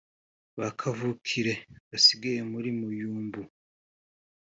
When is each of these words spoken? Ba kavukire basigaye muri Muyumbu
Ba 0.57 0.67
kavukire 0.79 1.53
basigaye 1.89 2.39
muri 2.51 2.69
Muyumbu 2.79 3.41